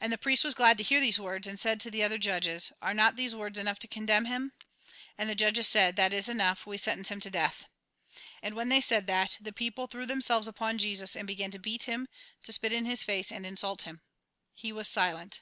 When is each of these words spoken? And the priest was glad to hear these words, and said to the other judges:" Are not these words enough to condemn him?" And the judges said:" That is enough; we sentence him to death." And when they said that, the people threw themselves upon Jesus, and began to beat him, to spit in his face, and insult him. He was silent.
And 0.00 0.12
the 0.12 0.18
priest 0.18 0.42
was 0.42 0.52
glad 0.52 0.78
to 0.78 0.82
hear 0.82 0.98
these 0.98 1.20
words, 1.20 1.46
and 1.46 1.60
said 1.60 1.78
to 1.82 1.88
the 1.92 2.02
other 2.02 2.18
judges:" 2.18 2.72
Are 2.82 2.92
not 2.92 3.14
these 3.14 3.36
words 3.36 3.56
enough 3.56 3.78
to 3.78 3.86
condemn 3.86 4.24
him?" 4.24 4.50
And 5.16 5.30
the 5.30 5.36
judges 5.36 5.68
said:" 5.68 5.94
That 5.96 6.12
is 6.12 6.28
enough; 6.28 6.66
we 6.66 6.76
sentence 6.76 7.08
him 7.08 7.20
to 7.20 7.30
death." 7.30 7.64
And 8.42 8.56
when 8.56 8.68
they 8.68 8.80
said 8.80 9.06
that, 9.06 9.38
the 9.40 9.52
people 9.52 9.86
threw 9.86 10.06
themselves 10.06 10.48
upon 10.48 10.78
Jesus, 10.78 11.14
and 11.14 11.24
began 11.28 11.52
to 11.52 11.60
beat 11.60 11.84
him, 11.84 12.08
to 12.42 12.50
spit 12.50 12.72
in 12.72 12.84
his 12.84 13.04
face, 13.04 13.30
and 13.30 13.46
insult 13.46 13.82
him. 13.82 14.00
He 14.54 14.72
was 14.72 14.88
silent. 14.88 15.38